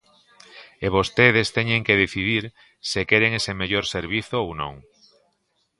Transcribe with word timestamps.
E 0.85 0.87
vostedes 0.95 1.47
teñen 1.57 1.85
que 1.87 1.99
decidir 2.03 2.43
se 2.89 3.01
queren 3.09 3.31
ese 3.39 3.53
mellor 3.61 3.85
servizo 3.95 4.35
ou 4.43 4.49
non. 4.61 4.73